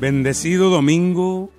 [0.00, 1.50] Bendecido domingo,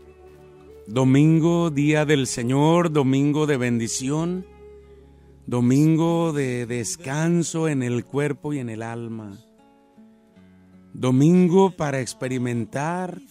[0.88, 4.48] domingo, día del Señor, domingo de bendición,
[5.46, 9.38] domingo de descanso en el cuerpo y en el alma,
[10.92, 13.22] domingo para experimentar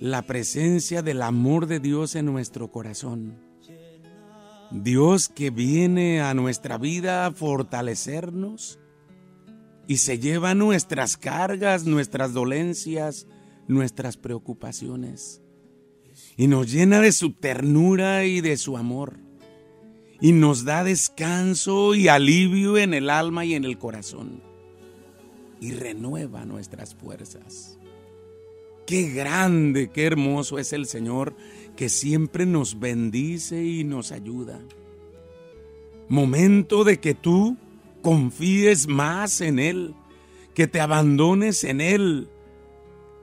[0.00, 3.36] la presencia del amor de Dios en nuestro corazón.
[4.70, 8.78] Dios que viene a nuestra vida a fortalecernos
[9.86, 13.26] y se lleva nuestras cargas, nuestras dolencias,
[13.68, 15.42] nuestras preocupaciones
[16.36, 19.18] y nos llena de su ternura y de su amor
[20.20, 24.42] y nos da descanso y alivio en el alma y en el corazón
[25.60, 27.78] y renueva nuestras fuerzas.
[28.86, 31.36] Qué grande, qué hermoso es el Señor
[31.76, 34.58] que siempre nos bendice y nos ayuda.
[36.08, 37.56] Momento de que tú
[38.00, 39.94] confíes más en Él,
[40.54, 42.28] que te abandones en Él,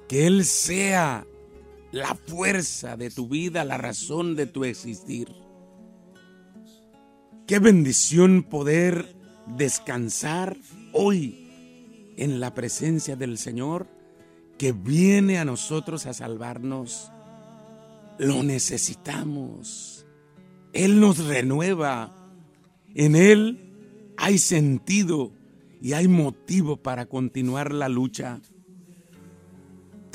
[0.07, 1.25] que Él sea
[1.91, 5.29] la fuerza de tu vida, la razón de tu existir.
[7.47, 9.15] Qué bendición poder
[9.47, 10.57] descansar
[10.93, 13.87] hoy en la presencia del Señor
[14.57, 17.11] que viene a nosotros a salvarnos.
[18.17, 20.05] Lo necesitamos.
[20.73, 22.13] Él nos renueva.
[22.93, 25.31] En Él hay sentido
[25.81, 28.41] y hay motivo para continuar la lucha.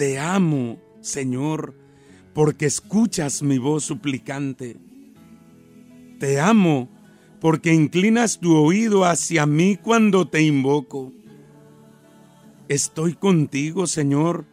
[0.01, 1.75] Te amo, Señor,
[2.33, 4.79] porque escuchas mi voz suplicante.
[6.19, 6.89] Te amo
[7.39, 11.13] porque inclinas tu oído hacia mí cuando te invoco.
[12.69, 14.47] Estoy contigo, Señor,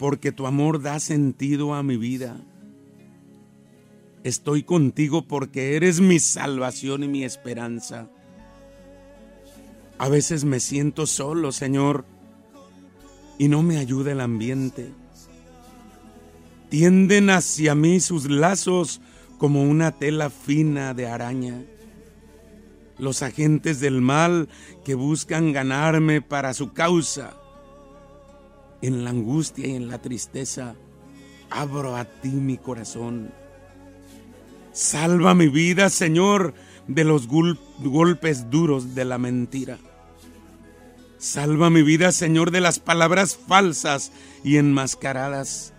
[0.00, 2.44] porque tu amor da sentido a mi vida.
[4.24, 8.10] Estoy contigo porque eres mi salvación y mi esperanza.
[9.98, 12.04] A veces me siento solo, Señor,
[13.38, 14.92] y no me ayuda el ambiente.
[16.68, 19.00] Tienden hacia mí sus lazos
[19.38, 21.62] como una tela fina de araña.
[22.98, 24.48] Los agentes del mal
[24.84, 27.36] que buscan ganarme para su causa.
[28.80, 30.76] En la angustia y en la tristeza,
[31.50, 33.32] abro a ti mi corazón.
[34.72, 36.54] Salva mi vida, Señor,
[36.88, 39.78] de los golpes duros de la mentira.
[41.22, 44.10] Salva mi vida, Señor, de las palabras falsas
[44.42, 45.72] y enmascaradas.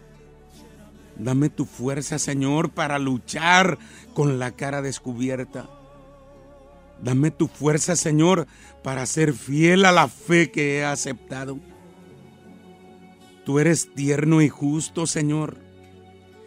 [1.18, 3.78] Dame tu fuerza, Señor, para luchar
[4.14, 5.70] con la cara descubierta.
[7.03, 8.48] Dame tu fuerza, Señor,
[8.84, 11.59] para ser fiel a la fe que he aceptado.
[13.44, 15.58] Tú eres tierno y justo, Señor.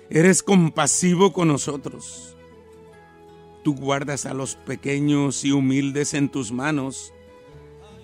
[0.08, 2.34] Eres compasivo con nosotros.
[3.62, 7.12] Tú guardas a los pequeños y humildes en tus manos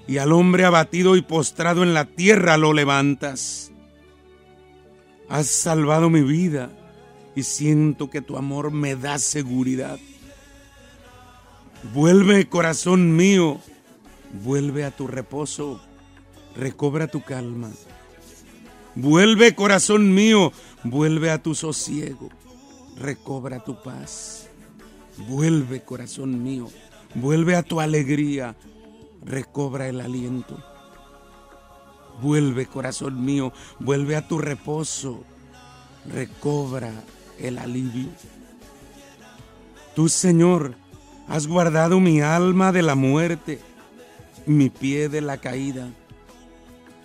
[0.06, 3.72] y al hombre abatido y postrado en la tierra lo levantas.
[5.28, 6.70] Has salvado mi vida
[7.34, 9.98] y siento que tu amor me da seguridad.
[11.94, 13.58] Vuelve, corazón mío,
[14.44, 15.80] vuelve a tu reposo,
[16.56, 17.70] recobra tu calma.
[18.94, 20.52] Vuelve, corazón mío,
[20.84, 22.28] vuelve a tu sosiego,
[22.96, 24.48] recobra tu paz.
[25.28, 26.68] Vuelve, corazón mío,
[27.14, 28.54] vuelve a tu alegría,
[29.24, 30.58] recobra el aliento.
[32.20, 35.24] Vuelve, corazón mío, vuelve a tu reposo,
[36.12, 36.92] recobra
[37.38, 38.10] el alivio.
[39.94, 40.74] Tú, Señor,
[41.28, 43.60] has guardado mi alma de la muerte,
[44.46, 45.88] mi pie de la caída.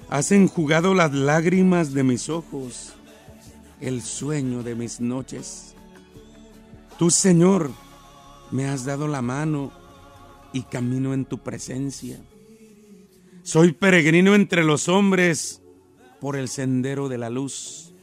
[0.10, 2.94] Has enjugado las lágrimas de mis ojos,
[3.82, 5.76] el sueño de mis noches.
[6.98, 7.72] Tú, Señor,
[8.52, 9.72] me has dado la mano
[10.54, 12.20] y camino en tu presencia.
[13.44, 15.62] Soy peregrino entre los hombres
[16.20, 17.94] por el sendero de la luz.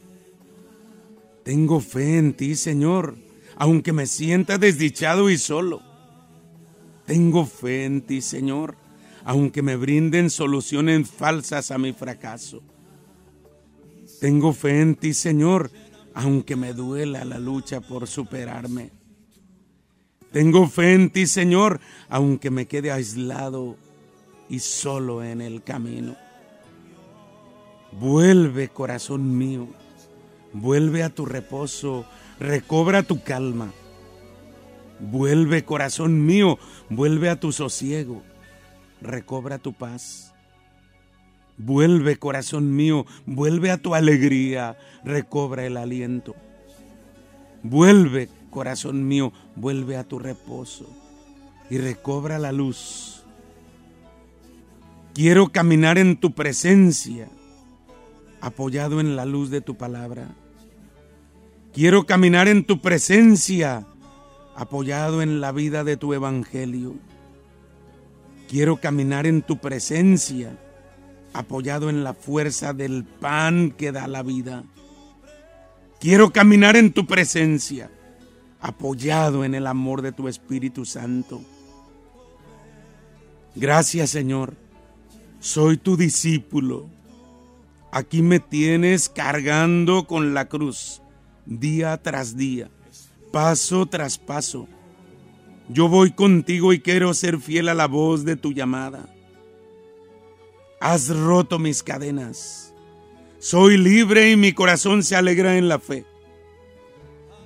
[1.43, 3.15] Tengo fe en ti, Señor,
[3.55, 5.81] aunque me sienta desdichado y solo.
[7.05, 8.75] Tengo fe en ti, Señor,
[9.23, 12.63] aunque me brinden soluciones falsas a mi fracaso.
[14.19, 15.69] Tengo fe en ti, Señor,
[16.15, 18.91] aunque me duela la lucha por superarme.
[20.35, 21.79] Tengo fe en ti, Señor,
[22.09, 23.77] aunque me quede aislado
[24.49, 26.17] y solo en el camino.
[27.93, 29.65] Vuelve, corazón mío,
[30.51, 32.05] vuelve a tu reposo,
[32.37, 33.71] recobra tu calma.
[34.99, 36.59] Vuelve, corazón mío,
[36.89, 38.21] vuelve a tu sosiego,
[38.99, 40.33] recobra tu paz.
[41.57, 46.35] Vuelve, corazón mío, vuelve a tu alegría, recobra el aliento.
[47.63, 50.87] Vuelve, corazón mío, vuelve a tu reposo
[51.69, 53.25] y recobra la luz.
[55.13, 57.27] Quiero caminar en tu presencia,
[58.39, 60.29] apoyado en la luz de tu palabra.
[61.73, 63.85] Quiero caminar en tu presencia,
[64.55, 66.95] apoyado en la vida de tu evangelio.
[68.47, 70.57] Quiero caminar en tu presencia,
[71.33, 74.63] apoyado en la fuerza del pan que da la vida.
[75.99, 77.91] Quiero caminar en tu presencia,
[78.65, 81.39] apoyado en el amor de tu Espíritu Santo.
[83.53, 84.55] Gracias Señor,
[85.39, 86.87] soy tu discípulo.
[87.91, 91.03] Aquí me tienes cargando con la cruz,
[91.45, 92.71] día tras día,
[93.31, 94.67] paso tras paso.
[95.69, 99.07] Yo voy contigo y quiero ser fiel a la voz de tu llamada.
[100.81, 102.73] Has roto mis cadenas.
[103.37, 106.05] Soy libre y mi corazón se alegra en la fe.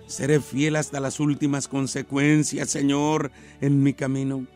[0.10, 4.48] Seré fiel hasta las últimas consecuencias, Señor, en mi camino.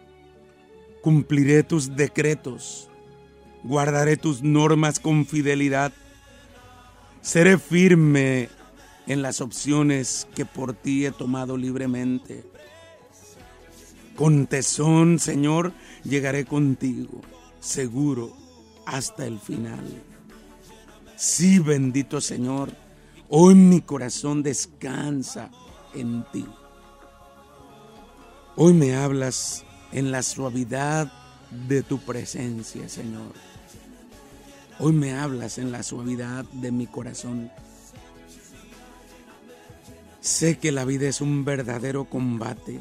[1.03, 2.89] Cumpliré tus decretos.
[3.63, 5.93] Guardaré tus normas con fidelidad.
[7.21, 8.49] Seré firme
[9.05, 12.43] en las opciones que por ti he tomado libremente.
[14.15, 15.71] Con tesón, Señor,
[16.03, 17.21] llegaré contigo,
[17.59, 18.35] seguro
[18.87, 20.01] hasta el final.
[21.15, 22.71] Sí, bendito Señor,
[23.35, 25.49] hoy mi corazón descansa
[25.95, 26.45] en ti.
[28.55, 31.11] Hoy me hablas en la suavidad
[31.67, 33.33] de tu presencia, Señor.
[34.77, 37.49] Hoy me hablas en la suavidad de mi corazón.
[40.21, 42.79] Sé que la vida es un verdadero combate,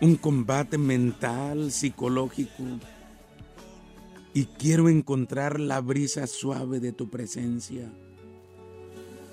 [0.00, 2.64] un combate mental, psicológico,
[4.34, 7.88] y quiero encontrar la brisa suave de tu presencia.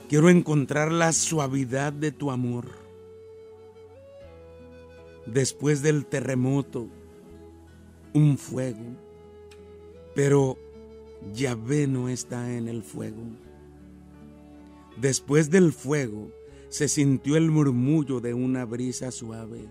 [0.07, 2.68] Quiero encontrar la suavidad de tu amor.
[5.25, 6.88] Después del terremoto,
[8.13, 8.86] un fuego,
[10.13, 10.57] pero
[11.34, 13.24] Yahvé no está en el fuego.
[14.98, 16.31] Después del fuego
[16.69, 19.68] se sintió el murmullo de una brisa suave.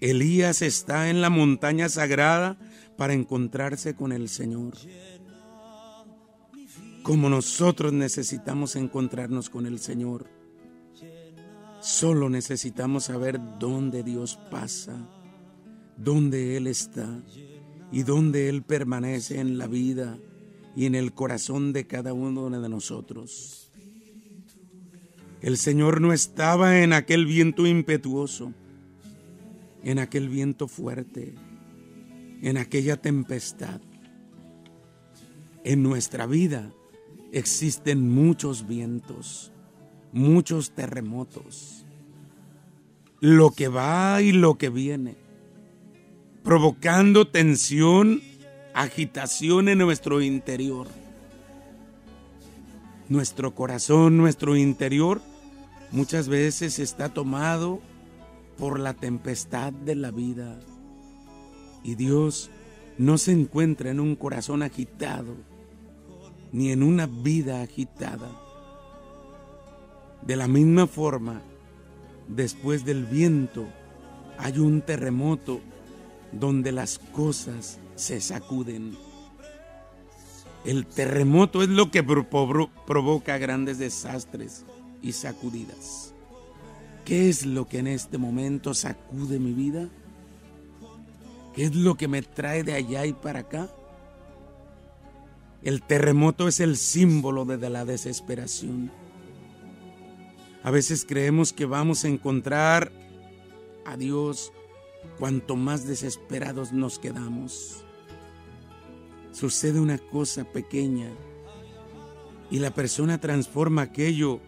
[0.00, 2.58] Elías está en la montaña sagrada
[2.96, 4.74] para encontrarse con el Señor.
[7.06, 10.26] Como nosotros necesitamos encontrarnos con el Señor.
[11.80, 15.08] Solo necesitamos saber dónde Dios pasa,
[15.96, 17.22] dónde Él está
[17.92, 20.18] y dónde Él permanece en la vida
[20.74, 23.70] y en el corazón de cada uno de nosotros.
[25.40, 28.52] El Señor no estaba en aquel viento impetuoso,
[29.84, 31.34] en aquel viento fuerte
[32.42, 33.80] en aquella tempestad.
[35.64, 36.72] En nuestra vida
[37.38, 39.52] existen muchos vientos,
[40.12, 41.84] muchos terremotos,
[43.20, 45.16] lo que va y lo que viene,
[46.42, 48.22] provocando tensión,
[48.74, 50.86] agitación en nuestro interior.
[53.08, 55.20] Nuestro corazón, nuestro interior,
[55.92, 57.80] muchas veces está tomado
[58.58, 60.58] por la tempestad de la vida.
[61.84, 62.50] Y Dios
[62.98, 65.36] no se encuentra en un corazón agitado,
[66.52, 68.30] ni en una vida agitada.
[70.22, 71.42] De la misma forma,
[72.28, 73.66] después del viento
[74.38, 75.60] hay un terremoto
[76.32, 78.96] donde las cosas se sacuden.
[80.64, 84.64] El terremoto es lo que provoca grandes desastres
[85.00, 86.12] y sacudidas.
[87.04, 89.88] ¿Qué es lo que en este momento sacude mi vida?
[91.54, 93.70] ¿Qué es lo que me trae de allá y para acá?
[95.66, 98.92] El terremoto es el símbolo de la desesperación.
[100.62, 102.92] A veces creemos que vamos a encontrar
[103.84, 104.52] a Dios
[105.18, 107.84] cuanto más desesperados nos quedamos.
[109.32, 111.10] Sucede una cosa pequeña
[112.48, 114.38] y la persona transforma aquello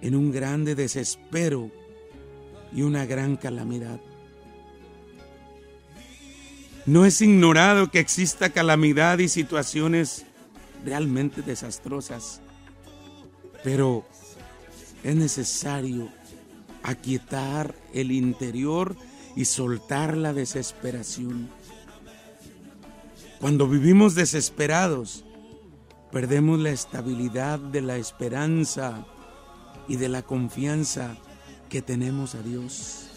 [0.00, 1.70] en un grande desespero
[2.72, 4.00] y una gran calamidad.
[6.86, 10.24] No es ignorado que exista calamidad y situaciones
[10.84, 12.40] realmente desastrosas,
[13.62, 14.04] pero
[15.02, 16.08] es necesario
[16.82, 18.96] aquietar el interior
[19.36, 21.48] y soltar la desesperación.
[23.40, 25.24] Cuando vivimos desesperados,
[26.10, 29.06] perdemos la estabilidad de la esperanza
[29.86, 31.16] y de la confianza
[31.68, 33.08] que tenemos a Dios.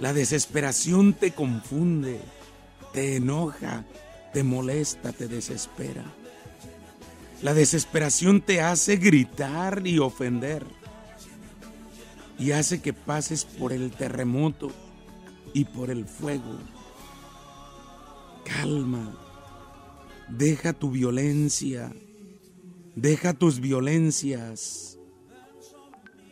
[0.00, 2.20] La desesperación te confunde,
[2.92, 3.84] te enoja,
[4.32, 6.04] te molesta, te desespera.
[7.42, 10.64] La desesperación te hace gritar y ofender.
[12.38, 14.72] Y hace que pases por el terremoto
[15.52, 16.58] y por el fuego.
[18.44, 19.16] Calma.
[20.28, 21.94] Deja tu violencia.
[22.96, 24.98] Deja tus violencias.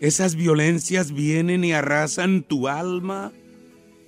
[0.00, 3.32] Esas violencias vienen y arrasan tu alma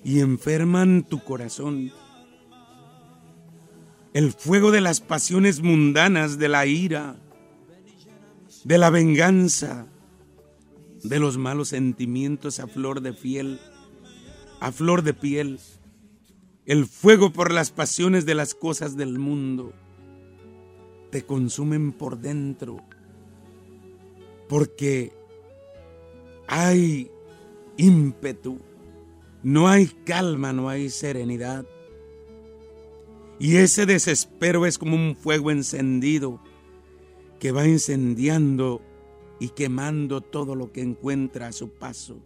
[0.02, 1.92] y enferman tu corazón.
[4.14, 7.16] El fuego de las pasiones mundanas, de la ira,
[8.62, 9.88] de la venganza,
[11.02, 13.59] de los malos sentimientos a flor de piel,
[14.61, 15.59] a flor de piel,
[16.64, 19.73] el fuego por las pasiones de las cosas del mundo,
[21.11, 22.85] te consumen por dentro,
[24.49, 25.12] porque
[26.47, 27.11] hay
[27.76, 28.61] ímpetu,
[29.42, 31.66] no hay calma, no hay serenidad.
[33.38, 36.40] Y ese desespero es como un fuego encendido
[37.40, 38.80] que va incendiando
[39.40, 42.22] y quemando todo lo que encuentra a su paso.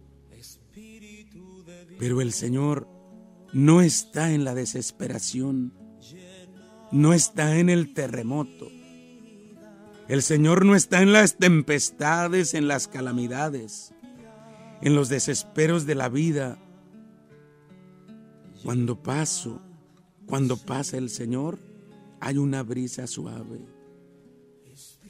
[1.97, 2.87] Pero el Señor
[3.51, 5.73] no está en la desesperación,
[6.91, 8.69] no está en el terremoto.
[10.07, 13.93] El Señor no está en las tempestades, en las calamidades,
[14.81, 16.57] en los desesperos de la vida.
[18.63, 19.61] Cuando paso,
[20.29, 21.57] cuando pasa el Señor,
[22.19, 23.59] hay una brisa suave.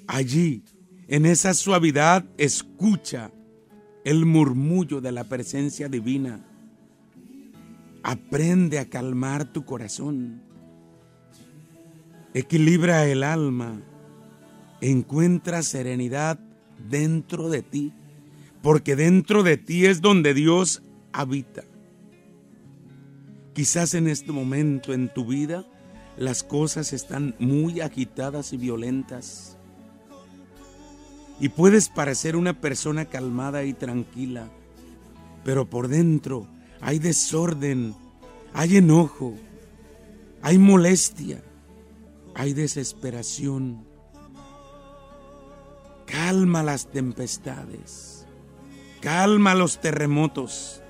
[0.08, 0.64] Allí
[1.10, 3.30] en esa suavidad escucha
[4.06, 6.46] el murmullo de la presencia divina.
[8.02, 10.42] Aprende a calmar tu corazón.
[12.34, 13.82] Equilibra el alma.
[14.80, 16.40] Encuentra serenidad
[16.90, 17.92] dentro de ti,
[18.62, 21.66] porque dentro de ti es donde Dios habita.
[23.60, 25.66] Quizás en este momento en tu vida
[26.16, 29.58] las cosas están muy agitadas y violentas
[31.42, 34.48] y puedes parecer una persona calmada y tranquila,
[35.44, 36.48] pero por dentro
[36.80, 37.96] hay desorden,
[38.54, 39.34] hay enojo,
[40.42, 41.44] hay molestia,
[42.36, 43.84] hay desesperación.
[46.06, 48.26] Calma las tempestades,
[49.02, 50.82] calma los terremotos,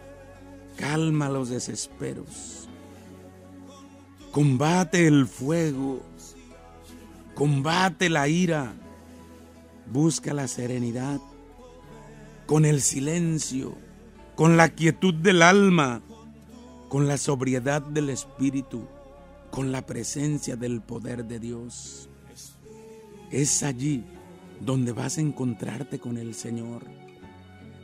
[0.80, 2.70] calma los desesperos.
[4.32, 6.02] Combate el fuego,
[7.36, 8.74] combate la ira
[9.92, 11.20] Busca la serenidad
[12.46, 13.76] con el silencio,
[14.36, 16.04] con la quietud del alma,
[16.90, 18.88] con la sobriedad del espíritu,
[19.50, 22.08] con la presencia del poder de Dios.
[23.32, 24.04] Es allí
[24.60, 26.84] donde vas a encontrarte con el Señor.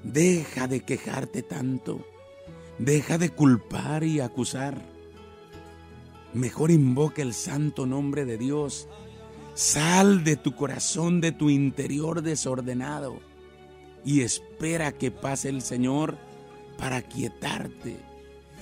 [0.04, 2.06] Deja de quejarte tanto.
[2.80, 4.82] Deja de culpar y acusar.
[6.34, 8.88] Mejor invoca el santo nombre de Dios
[9.56, 13.22] Sal de tu corazón, de tu interior desordenado
[14.04, 16.18] y espera que pase el Señor
[16.78, 17.96] para quietarte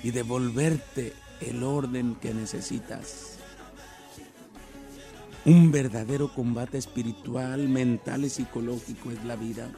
[0.04, 3.40] y devolverte el orden que necesitas.
[5.46, 9.72] Un verdadero combate espiritual, mental y psicológico es la vida.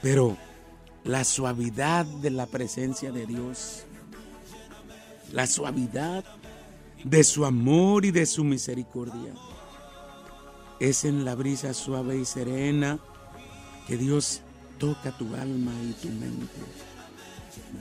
[0.00, 0.38] Pero
[1.06, 3.84] la suavidad de la presencia de Dios,
[5.32, 6.24] la suavidad
[7.04, 9.32] de su amor y de su misericordia
[10.80, 12.98] es en la brisa suave y serena
[13.86, 14.40] que Dios
[14.78, 16.60] toca tu alma y tu mente.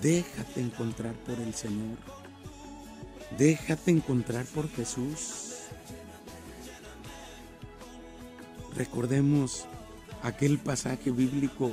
[0.02, 1.98] Déjate encontrar por el Señor.
[3.38, 5.56] Déjate encontrar por Jesús.
[8.76, 9.66] Recordemos
[10.22, 11.72] aquel pasaje bíblico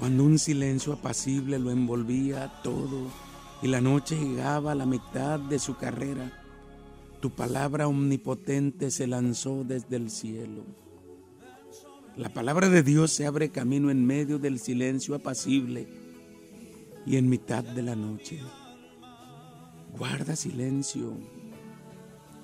[0.00, 3.06] cuando un silencio apacible lo envolvía todo
[3.62, 6.40] y la noche llegaba a la mitad de su carrera
[7.20, 10.64] tu palabra omnipotente se lanzó desde el cielo.
[12.16, 15.86] La palabra de Dios se abre camino en medio del silencio apacible
[17.04, 18.40] y en mitad de la noche.
[19.98, 21.12] Guarda silencio.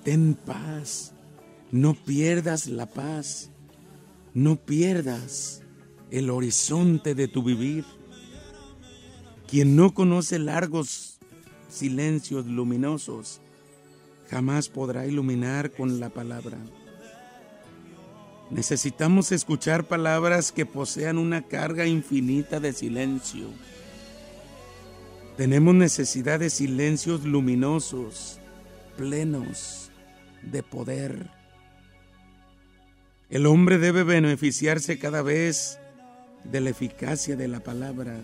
[0.05, 1.15] Ten paz.
[1.73, 3.51] No pierdas la paz.
[4.35, 5.63] No pierdas
[6.11, 7.85] el horizonte de tu vivir.
[9.49, 11.19] Quien no conoce largos
[11.69, 13.41] silencios luminosos,
[14.31, 16.59] jamás podrá iluminar con la palabra.
[18.51, 23.49] Necesitamos escuchar palabras que posean una carga infinita de silencio.
[25.37, 28.39] Tenemos necesidad de silencios luminosos,
[28.97, 29.91] plenos
[30.43, 31.31] de poder.
[33.29, 35.79] El hombre debe beneficiarse cada vez
[36.51, 38.19] de la eficacia de la palabra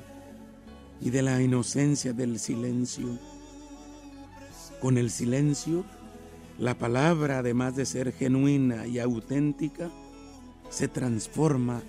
[1.00, 3.18] y de la inocencia del silencio.
[4.80, 5.84] Con el silencio,
[6.58, 9.90] la palabra, además de ser genuina y auténtica,
[10.70, 11.82] se transforma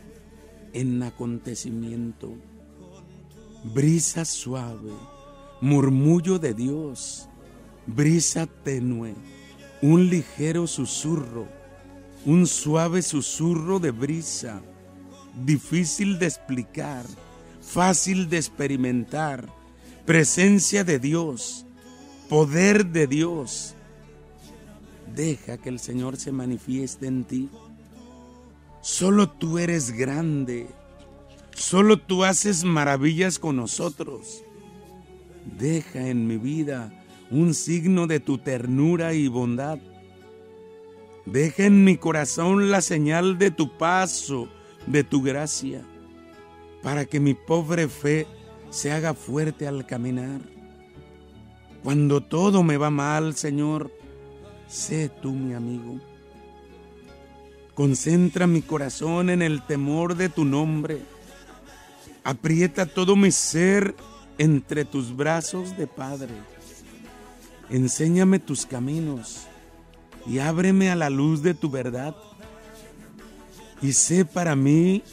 [0.74, 2.34] en acontecimiento.
[3.64, 4.92] Brisa suave,
[5.62, 7.30] murmullo de Dios,
[7.86, 9.14] brisa tenue,
[9.82, 11.48] un ligero susurro,
[12.26, 14.62] un suave susurro de brisa,
[15.36, 17.06] difícil de explicar,
[17.62, 19.50] fácil de experimentar,
[20.06, 21.66] presencia de Dios,
[22.30, 23.76] poder de Dios.
[25.16, 27.50] Deja que el Señor se manifieste en ti.
[28.82, 30.68] Solo tú eres grande.
[31.56, 34.44] Solo tú haces maravillas con nosotros.
[35.58, 36.92] Deja en mi vida
[37.30, 39.80] un signo de tu ternura y bondad.
[41.26, 44.50] Deja en mi corazón la señal de tu paso,
[44.88, 45.82] de tu gracia,
[46.82, 48.28] para que mi pobre fe
[48.70, 50.42] se haga fuerte al caminar.
[51.84, 53.92] Cuando todo me va mal, Señor,
[54.68, 56.00] sé tú mi amigo.
[57.74, 61.02] Concentra mi corazón en el temor de tu nombre.
[62.24, 63.96] Aprieta todo mi ser
[64.38, 66.34] entre tus brazos de Padre.
[67.70, 69.48] Enséñame tus caminos
[70.28, 72.16] y ábreme a la luz de tu verdad.
[73.84, 75.04] Y sé para mí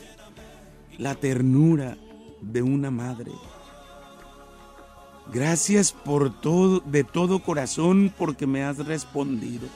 [0.96, 1.98] la ternura
[2.40, 3.32] de una madre.
[5.32, 9.66] Gracias por todo, de todo corazón, porque me has respondido.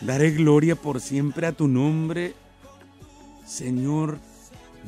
[0.00, 2.34] Daré gloria por siempre a tu nombre,
[3.46, 4.18] Señor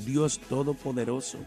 [0.06, 1.38] Dios Todopoderoso.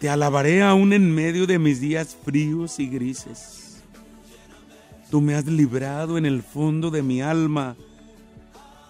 [0.00, 3.82] Te alabaré aún en medio de mis días fríos y grises.
[5.12, 7.76] Tú me has librado en el fondo de mi alma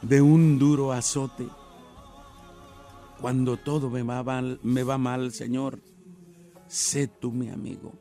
[0.02, 1.48] de un duro azote.
[3.20, 5.80] Cuando todo me va mal, me va mal, Señor,
[6.66, 7.92] sé tú mi amigo.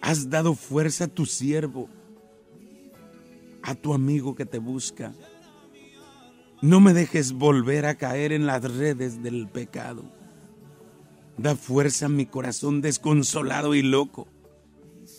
[0.00, 1.88] Has dado fuerza a tu siervo,
[3.62, 5.14] a tu amigo que te busca.
[6.60, 10.04] No me dejes volver a caer en las redes del pecado.
[11.38, 14.26] Da fuerza a mi corazón desconsolado y loco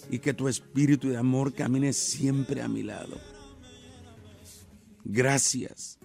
[0.10, 3.18] y que tu espíritu de amor camine siempre a mi lado.
[5.10, 6.00] Gracias,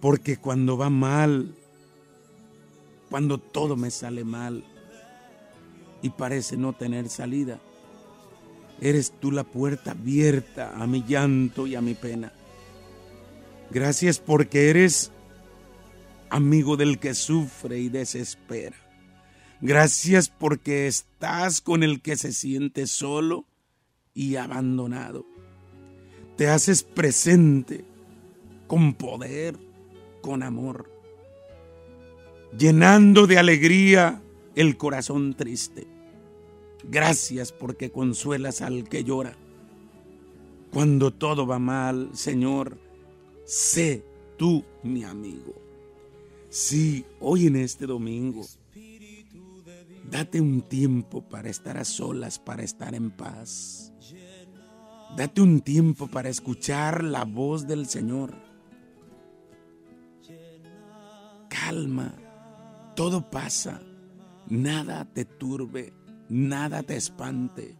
[0.00, 1.54] porque cuando va mal,
[3.10, 4.64] cuando todo me sale mal
[6.00, 7.60] y parece no tener salida,
[8.80, 12.32] eres tú la puerta abierta a mi llanto y a mi pena.
[13.70, 15.12] Gracias porque eres
[16.30, 18.78] amigo del que sufre y desespera.
[19.60, 23.44] Gracias porque estás con el que se siente solo
[24.14, 25.26] y abandonado.
[26.38, 27.84] Te haces presente
[28.66, 29.56] con poder,
[30.20, 30.90] con amor,
[32.56, 34.22] llenando de alegría
[34.54, 35.86] el corazón triste.
[36.84, 39.36] Gracias porque consuelas al que llora.
[40.72, 42.78] Cuando todo va mal, Señor,
[43.44, 44.04] sé
[44.36, 45.54] tú mi amigo.
[46.48, 48.44] Sí, hoy en este domingo
[50.10, 53.92] Date un tiempo para estar a solas, para estar en paz.
[55.16, 58.45] Date un tiempo para escuchar la voz del Señor.
[61.66, 62.14] Calma,
[62.94, 63.82] todo pasa,
[64.48, 65.92] nada te turbe,
[66.28, 67.76] nada te espante.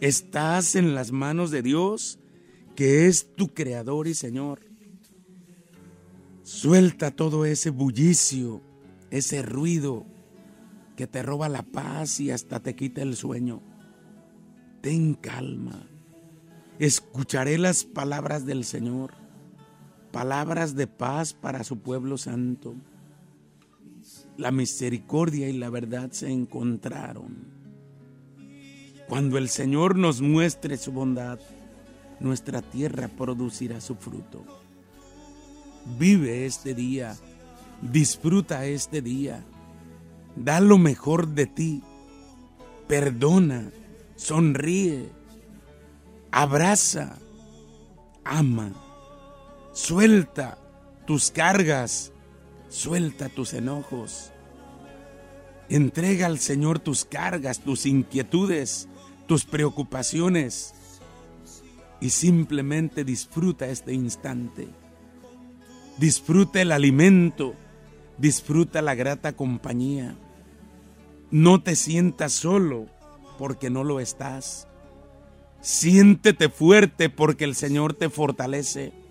[0.00, 2.20] Estás en las manos de Dios,
[2.76, 4.60] que es tu creador y Señor.
[6.44, 8.62] Suelta todo ese bullicio,
[9.10, 10.06] ese ruido,
[10.94, 13.60] que te roba la paz y hasta te quita el sueño.
[14.82, 15.88] Ten calma.
[16.78, 19.23] Escucharé las palabras del Señor,
[20.14, 22.74] palabras de paz para su pueblo santo.
[24.36, 27.52] La misericordia y la verdad se encontraron.
[29.08, 31.38] Cuando el Señor nos muestre su bondad,
[32.20, 34.44] nuestra tierra producirá su fruto.
[35.98, 37.16] Vive este día,
[37.82, 39.44] disfruta este día
[40.36, 41.82] Da lo mejor de ti.
[42.88, 43.70] Perdona,
[44.16, 45.10] sonríe,
[46.30, 47.16] abraza,
[48.24, 48.72] ama.
[49.74, 50.56] Suelta
[51.04, 52.12] tus cargas,
[52.68, 54.30] suelta tus enojos.
[55.68, 58.86] Entrega al Señor tus cargas, tus inquietudes,
[59.26, 60.74] tus preocupaciones
[62.00, 64.68] y simplemente disfruta este instante.
[65.98, 67.56] Disfruta el alimento,
[68.16, 70.14] disfruta la grata compañía.
[71.32, 72.86] No te sientas solo
[73.40, 74.68] porque no lo estás.
[75.60, 79.03] Siéntete fuerte porque el Señor te fortalece.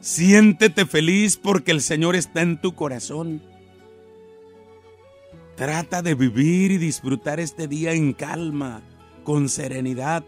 [0.00, 3.42] Siéntete feliz porque el Señor está en tu corazón.
[5.56, 8.82] Trata de vivir y disfrutar este día en calma,
[9.24, 10.24] con serenidad,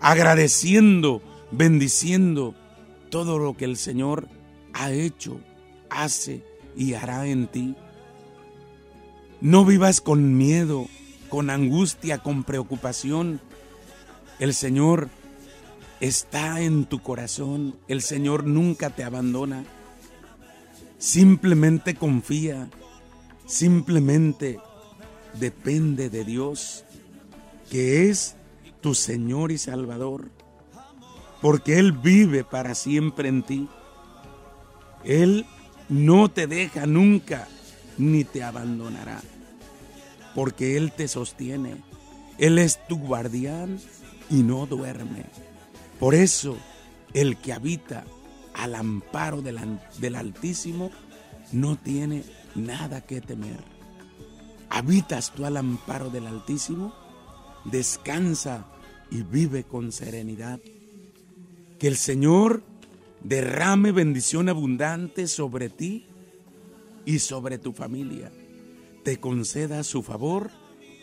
[0.00, 2.54] agradeciendo, bendiciendo
[3.08, 4.28] todo lo que el Señor
[4.74, 5.40] ha hecho,
[5.88, 6.44] hace
[6.76, 7.74] y hará en ti.
[9.40, 10.86] No vivas con miedo,
[11.30, 13.40] con angustia, con preocupación.
[14.38, 15.08] El Señor
[16.00, 17.76] está en tu corazón.
[17.88, 19.64] El Señor nunca te abandona.
[20.98, 22.68] Simplemente confía.
[23.46, 24.58] Simplemente
[25.34, 26.84] depende de Dios,
[27.70, 28.36] que es
[28.80, 30.30] tu Señor y Salvador.
[31.40, 33.68] Porque Él vive para siempre en ti.
[35.04, 35.46] Él
[35.88, 37.48] no te deja nunca
[37.98, 39.20] ni te abandonará.
[40.34, 41.76] Porque Él te sostiene.
[42.38, 43.78] Él es tu guardián
[44.30, 45.24] y no duerme.
[46.00, 46.56] Por eso,
[47.12, 48.04] el que habita
[48.54, 49.58] al amparo del,
[49.98, 50.90] del Altísimo
[51.52, 53.60] no tiene nada que temer.
[54.70, 56.94] ¿Habitas tú al amparo del Altísimo?
[57.66, 58.64] Descansa
[59.10, 60.58] y vive con serenidad.
[61.78, 62.62] Que el Señor
[63.22, 66.06] derrame bendición abundante sobre ti
[67.04, 68.32] y sobre tu familia.
[69.04, 70.50] Te conceda su favor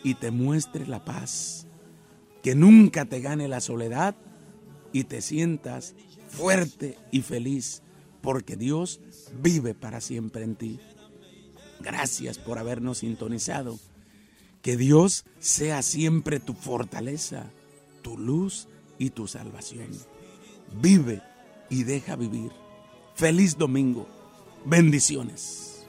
[0.02, 1.68] y te muestre la paz.
[2.42, 4.16] Que nunca te gane la soledad
[4.92, 5.94] y te sientas
[6.28, 7.82] fuerte y feliz
[8.20, 9.00] porque Dios
[9.40, 10.80] vive para siempre en ti.
[11.80, 13.78] Gracias por habernos sintonizado.
[14.62, 17.46] Que Dios sea siempre tu fortaleza,
[18.02, 19.88] tu luz y tu salvación.
[20.80, 21.22] Vive
[21.70, 22.50] y deja vivir.
[23.14, 24.08] Feliz domingo.
[24.64, 25.86] Bendiciones.